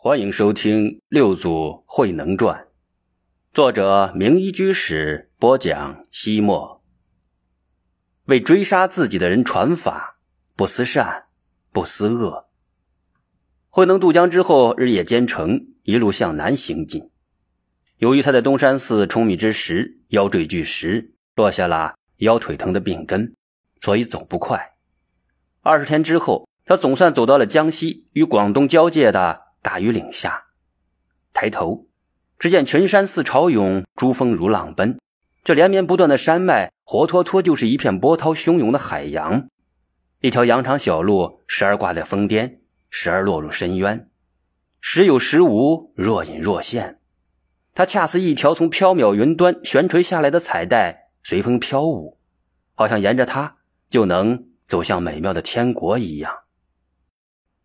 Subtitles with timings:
[0.00, 2.56] 欢迎收听《六祖慧能传》，
[3.52, 6.06] 作者名医居士播讲。
[6.12, 6.84] 西莫
[8.26, 10.20] 为追杀自己的人传法，
[10.54, 11.24] 不思善，
[11.72, 12.46] 不思恶。
[13.70, 17.10] 慧能渡江之后，日夜兼程，一路向南行进。
[17.96, 23.34] 由于他在东山寺冲米之时腰坠巨石，落下了腰腿疼的病根，
[23.80, 24.74] 所以走不快。
[25.62, 29.47] 二十天之后，他总算走到了江西与广东交界的。
[29.62, 30.44] 大庾岭下，
[31.32, 31.86] 抬头，
[32.38, 34.98] 只见群山似潮涌，珠峰如浪奔。
[35.44, 39.48] 这连绵不断的山脉，活脱脱就是一片波涛汹涌的海洋。
[40.20, 44.10] 一条羊肠小路，时而挂在峰巅，时而落入深渊，
[44.80, 47.00] 时有时无，若隐若现。
[47.74, 52.18] 它恰似一条从缥缈云端悬垂下来的彩带，随风飘舞，
[52.74, 56.34] 好像沿着它就能走向美妙的天国一样。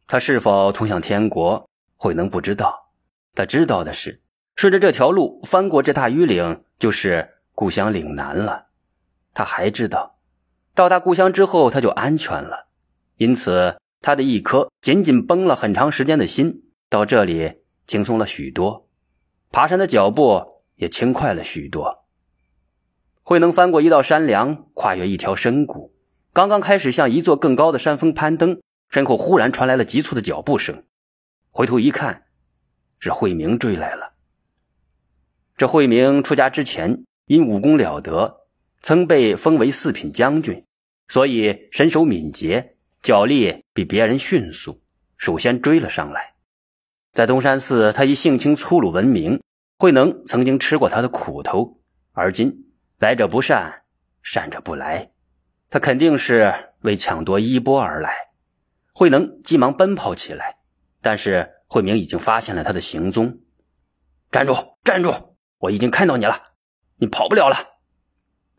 [0.05, 1.67] 它是否通向天国？
[2.03, 2.91] 慧能不知道，
[3.34, 4.21] 他知道的是，
[4.57, 8.65] 顺着这条路翻过这大庾岭，就是故乡岭南了。
[9.34, 10.18] 他还知道，
[10.76, 12.68] 到达故乡之后，他就安全了。
[13.15, 18.90] 因此，他的一颗紧紧绷了很长时间的心，到这里轻松了许多，
[19.49, 22.04] 爬山的脚步也轻快了许多。
[23.21, 25.96] 慧能翻过一道山梁，跨越一条深谷，
[26.34, 28.59] 刚刚开始向一座更高的山峰攀登，
[28.90, 30.84] 身后忽然传来了急促的脚步声。
[31.55, 32.23] 回头一看，
[32.98, 34.15] 是慧明追来了。
[35.55, 38.48] 这慧明出家之前，因武功了得，
[38.82, 40.65] 曾被封为四品将军，
[41.09, 44.81] 所以身手敏捷，脚力比别人迅速，
[45.15, 46.34] 首先追了上来。
[47.13, 49.40] 在东山寺，他以性情粗鲁闻名。
[49.77, 51.79] 慧能曾经吃过他的苦头，
[52.13, 53.84] 而今来者不善，
[54.24, 55.12] 善者不来，
[55.70, 58.12] 他肯定是为抢夺衣钵而来。
[58.91, 60.62] 慧能急忙奔跑起来。
[61.04, 63.41] 但是慧明已经发现了他的行踪，
[64.31, 64.56] 站住！
[64.85, 65.35] 站住！
[65.57, 66.41] 我已经看到你了，
[66.96, 67.57] 你跑不了了。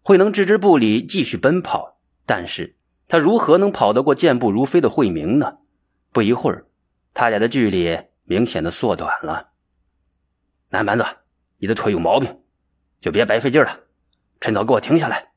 [0.02, 2.02] 慧能置之不理，继续奔跑。
[2.26, 2.76] 但是
[3.08, 5.60] 他如何能跑得过健步如飞的慧明呢？
[6.12, 6.66] 不一会儿，
[7.14, 9.52] 他俩的距离明显的缩短了。
[10.68, 11.04] 南蛮子，
[11.56, 12.42] 你的腿有毛病，
[13.00, 13.84] 就别白费劲了，
[14.42, 15.32] 趁早给我停下来。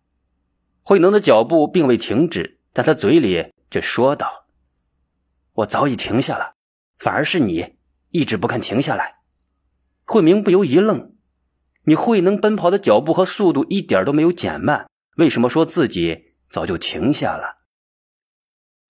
[0.83, 4.47] 慧能的脚步并未停止，但他嘴里却说道
[5.55, 6.55] ：“我早已停下了。”
[6.97, 7.75] 反而是你
[8.09, 9.17] 一直不肯停下来，
[10.05, 11.15] 慧明不由一愣
[11.85, 17.57] ：“你慧能奔跑的脚步和速度一点都没有减慢，为什么说自己早就停下了？”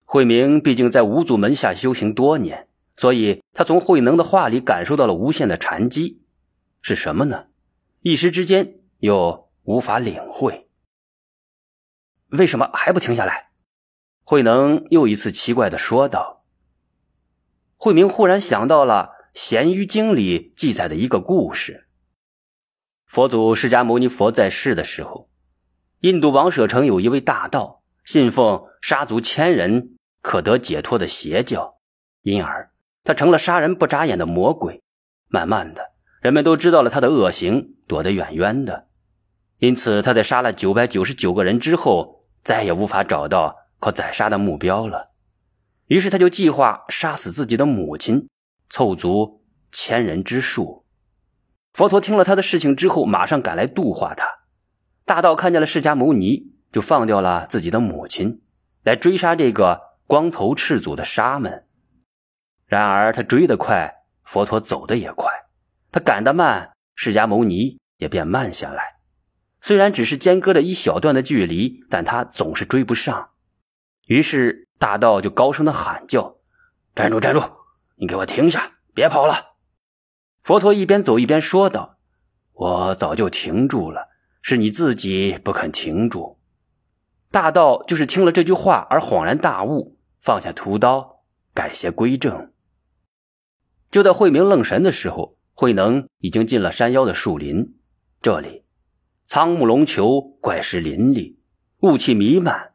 [0.05, 6.23] 慧明毕竟在五祖门下修行多年，所以他从慧能的话里感受到了无限的禅机，
[6.81, 7.47] 是什么呢？
[8.01, 10.69] 一时之间又无法领会。
[12.29, 13.51] 为什么还不停下来？
[14.23, 16.36] 慧能又一次奇怪的说道。
[17.79, 21.87] 慧明忽然想到了《咸鱼经》里记载的一个故事：
[23.05, 25.29] 佛祖释迦牟尼佛在世的时候，
[25.99, 31.77] 印度王舍城有一位大盗，信奉杀足千人可得解脱的邪教，
[32.23, 32.71] 因而
[33.03, 34.81] 他成了杀人不眨眼的魔鬼。
[35.27, 38.87] 慢慢的，人们都知道了他的恶行，躲得远远的。
[39.59, 45.11] 因此，他在杀了九百九十九个人之后，再也无法找到可宰杀的目标了。
[45.87, 48.27] 于是他就计划杀死自己的母亲，
[48.69, 50.85] 凑足千人之数。
[51.73, 54.27] 佛陀听了他的事情之后，马上赶来度化他。
[55.05, 58.41] 大道看见了释迦牟尼，就放掉了自己的母亲，
[58.83, 61.65] 来追杀这个光头赤足的沙门。
[62.65, 65.29] 然而他追得快，佛陀走得也快；
[65.89, 68.97] 他赶得慢，释迦牟尼也便慢下来。
[69.61, 73.29] 虽然只是间隔了一小段的距离，但他总是追不上。
[74.07, 74.66] 于是。
[74.77, 76.37] 大道就高声的喊叫
[76.95, 77.41] ：“站住，站住！
[77.95, 79.55] 你给我停下，别跑了！”
[80.43, 81.97] 佛陀一边走一边说道
[82.53, 84.09] ：“我早就停住了，
[84.41, 86.37] 是你自己不肯停住。”
[87.31, 91.23] 大道就是听了这句话而恍然大悟，放下屠刀，
[91.53, 92.53] 改邪归正。
[93.91, 97.77] 就在慧明愣神的时候，慧能已经进了山腰的树林。
[98.21, 98.63] 这里
[99.25, 101.39] 苍木龙球，怪石林立，
[101.81, 102.73] 雾气弥漫。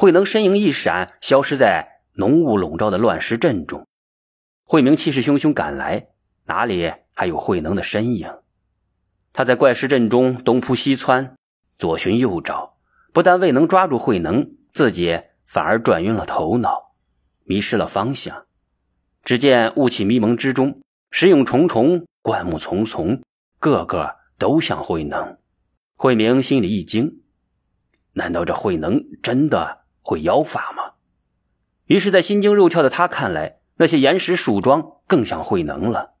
[0.00, 3.84] 慧能身影一闪，消失在浓雾笼罩的乱石阵中。
[4.62, 6.10] 慧明气势汹汹赶来，
[6.44, 8.28] 哪里还有慧能的身影？
[9.32, 11.34] 他在怪石阵中东扑西窜，
[11.78, 12.76] 左寻右找，
[13.12, 16.94] 不但未能抓住慧能，自己反而转晕了头脑，
[17.42, 18.46] 迷失了方向。
[19.24, 20.80] 只见雾气迷蒙之中，
[21.10, 23.20] 石影重重，灌木丛丛，
[23.58, 25.38] 个个都像慧能。
[25.96, 27.22] 慧明心里一惊：
[28.12, 29.77] 难道这慧能真的？
[30.08, 30.94] 会妖法吗？
[31.84, 36.14] 于是，在心惊肉跳的他看来，那些岩石树桩更像慧能了，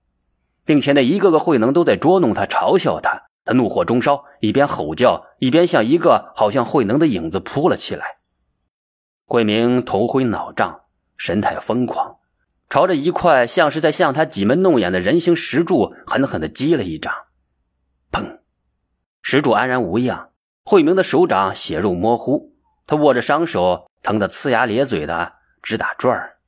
[0.66, 3.30] 并且那一个个慧能都在捉弄他、嘲笑他。
[3.46, 8.18] 他怒火中烧，一边吼叫，一边向一个好像慧能的影子扑了起来。
[9.24, 10.82] 慧明头昏脑胀，
[11.16, 12.18] 神态疯狂，
[12.68, 17.14] 朝着一块像是在向他挤眉弄眼的人形石柱狠狠地击了一掌。
[18.12, 18.40] 砰！
[19.22, 20.28] 石柱安然无恙。
[20.62, 22.52] 慧明的手掌血肉模糊，
[22.88, 26.38] 他握着伤手，疼得呲牙咧嘴的直打转儿。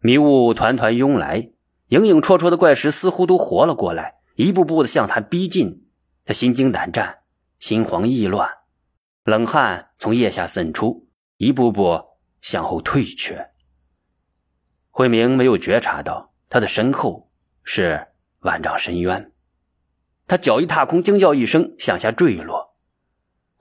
[0.00, 1.50] 迷雾团团涌来，
[1.88, 4.16] 影影绰绰的怪石似乎都活了过来。
[4.36, 5.88] 一步步的向他逼近，
[6.26, 7.20] 他心惊胆战，
[7.58, 8.50] 心慌意乱，
[9.22, 12.04] 冷汗从腋下渗出，一步步
[12.42, 13.50] 向后退却。
[14.90, 17.30] 慧明没有觉察到他的身后
[17.62, 18.08] 是
[18.40, 19.32] 万丈深渊，
[20.26, 22.63] 他脚一踏空，惊叫一声，向下坠落。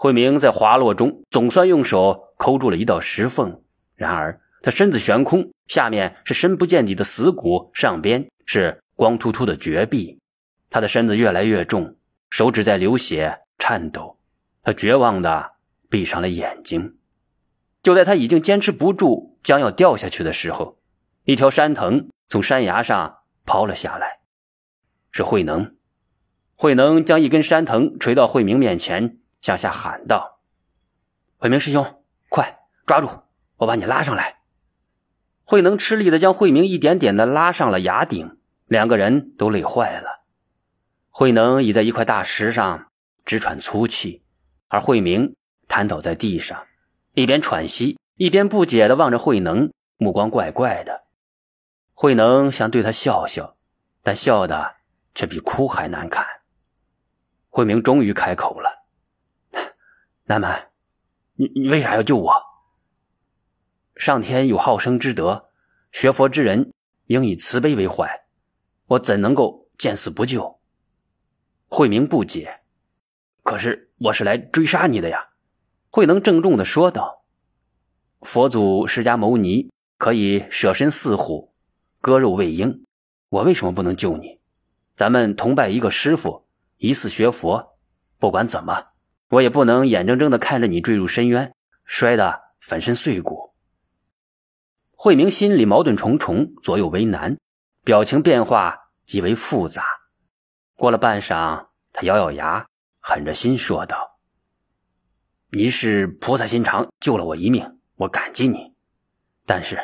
[0.03, 3.61] 慧明在滑落中总算用手抠住了一道石缝，
[3.95, 10.19] 然而他身子悬空，下面是深不见底的死谷，上边是光秃秃的绝壁。
[10.69, 11.95] 他的身子越来越重，
[12.29, 14.17] 手指在流血颤抖，
[14.61, 15.51] 他绝望的
[15.89, 16.97] 闭上了眼睛。
[17.81, 20.79] 就在他已经坚持不住，将要掉下去的时候，
[21.23, 24.19] 一条山藤从山崖上抛了下来，
[25.13, 25.77] 是慧能。
[26.55, 30.39] 慧能将一根山藤垂到慧明面前，向下喊道
[31.37, 33.09] ：“慧明师兄，快抓住
[33.57, 34.39] 我，把你拉上来。”
[35.43, 40.23] 慧能吃力的将慧明一点点的拉上了崖顶，两个人都累坏了。
[41.09, 42.87] 慧能倚在一块大石上
[43.25, 44.23] 直喘粗气，
[44.69, 45.35] 而慧明
[45.67, 46.65] 瘫倒在地上，
[47.13, 51.03] 一边喘息一边不解地望着慧能，目光怪怪的。
[51.93, 53.57] 慧能想对他笑笑，
[54.01, 54.77] 但笑的
[55.13, 56.25] 却比哭还难看。
[57.49, 58.82] 慧明终于开口了
[60.25, 60.69] ：“南蛮，
[61.33, 62.33] 你你为啥要救我？
[63.95, 65.49] 上天有好生之德，
[65.91, 66.73] 学佛之人
[67.07, 68.25] 应以慈悲为怀，
[68.87, 70.59] 我怎能够见死不救？”
[71.67, 72.61] 慧明不解，
[73.41, 75.29] 可是我是来追杀你的呀！
[75.89, 77.25] 慧能郑重的说道
[78.21, 81.53] ：“佛祖释迦牟尼可以舍身饲虎，
[81.99, 82.85] 割肉喂鹰，
[83.29, 84.39] 我为什么不能救你？
[84.95, 86.47] 咱们同拜一个师傅，
[86.77, 87.77] 一次学佛。
[88.19, 88.92] 不管怎么，
[89.33, 93.53] 我也不能眼睁睁的看着你坠入深渊，摔得粉身碎骨。”
[94.95, 97.37] 慧明心里矛盾重重，左右为难，
[97.83, 99.85] 表情变化极为复杂。
[100.75, 102.67] 过了半晌，他咬咬牙，
[102.99, 104.19] 狠着心说道
[105.51, 108.75] ：“你是菩萨心肠，救了我一命，我感激你。
[109.45, 109.79] 但是，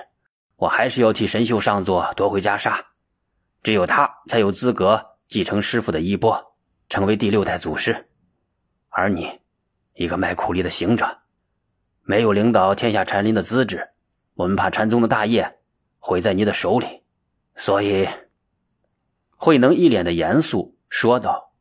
[0.58, 2.80] 我还是要替神秀上座夺回袈裟，
[3.64, 6.56] 只有他才有资格继承师傅的衣钵，
[6.88, 8.09] 成为第六代祖师。
[9.00, 9.40] 而你，
[9.94, 11.20] 一个卖苦力的行者，
[12.04, 13.92] 没有领导天下禅林的资质，
[14.34, 15.60] 我们怕禅宗的大业
[16.00, 17.04] 毁在你的手里，
[17.56, 18.06] 所以，
[19.38, 21.54] 慧能一脸的严肃。”说道：“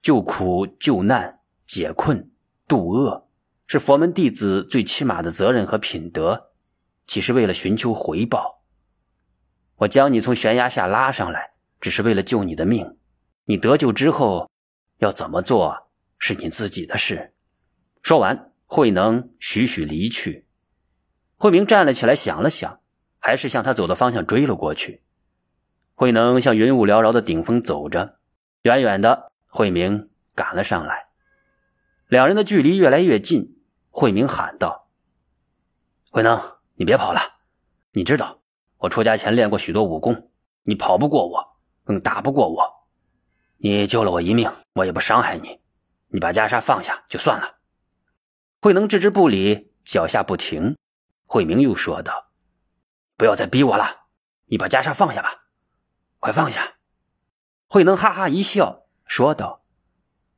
[0.00, 2.30] 救苦救难、解困
[2.68, 3.26] 度厄，
[3.66, 6.52] 是佛门弟子最起码的责任和品德，
[7.08, 8.62] 岂是为了寻求回报？
[9.76, 12.96] 我将你从悬崖下拉上来，只是为了救你的命。
[13.46, 14.48] 你得救之后，
[14.98, 15.81] 要怎么做
[16.24, 17.34] 是你自己的事。”
[18.00, 20.46] 说完，慧能徐徐离去。
[21.36, 22.78] 慧明站了起来，想了想，
[23.18, 25.02] 还是向他走的方向追了过去。
[25.94, 28.18] 慧能向云雾缭绕的顶峰走着，
[28.62, 31.08] 远远的，慧明赶了上来。
[32.06, 33.60] 两人的距离越来越近，
[33.90, 34.88] 慧明喊道
[36.10, 36.40] ：“慧能，
[36.74, 37.20] 你别跑了！
[37.92, 38.42] 你知道，
[38.78, 40.30] 我出家前练过许多武功，
[40.62, 42.86] 你跑不过我，更打不过我。
[43.58, 45.61] 你救了我一命，我也不伤害你。
[46.12, 47.58] 你把袈裟放下就算了。”
[48.60, 50.76] 慧能置之不理，脚下不停。
[51.26, 52.30] 慧明又说道
[53.16, 54.06] ：“不要再逼我了，
[54.46, 55.46] 你把袈裟放下吧。”
[56.20, 56.74] 快放下！
[57.66, 59.64] 慧能哈哈一笑，说道：“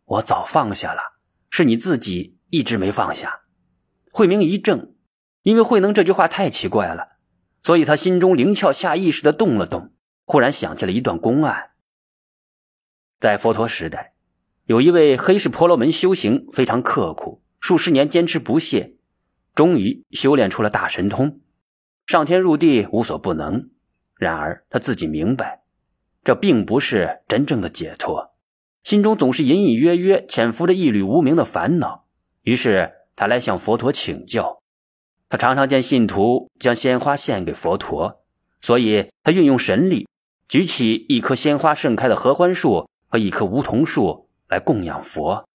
[0.05, 1.19] 我早放下了，
[1.51, 3.43] 是你自己一直没放下。”
[4.11, 4.95] 慧明一怔，
[5.43, 7.19] 因为慧能这句话太奇怪了，
[7.63, 9.93] 所以他心中灵窍下意识的动了动，
[10.25, 11.73] 忽然想起了一段公案。
[13.21, 14.14] 在佛陀时代，
[14.67, 18.95] 有一位黑市婆罗门修行非常刻苦，数十年坚持不懈，
[19.55, 21.41] 终于修炼出了大神通，
[22.07, 23.69] 上天入地无所不能。
[24.17, 25.61] 然而他自己明白。
[26.23, 28.33] 这并不是真正的解脱，
[28.83, 32.07] 心中总是隐隐约约潜伏着一缕无名的烦恼。
[32.45, 34.63] 于是他来向佛陀请教。
[35.29, 38.23] 他常常见信徒将鲜花献给佛陀，
[38.63, 40.09] 所以他运用神力，
[40.49, 45.49] 举起一棵鲜花盛开的合欢树和一棵梧桐树来供养佛。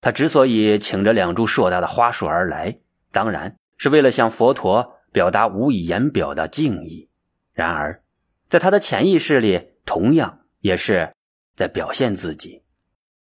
[0.00, 2.78] 他之所以请着两株硕大的花树而来，
[3.10, 7.08] 当然是为了向佛陀表达无以言表的敬意。
[7.52, 8.02] 然而，
[8.48, 11.12] 在他的潜意识里，同样也是
[11.56, 12.62] 在表现自己。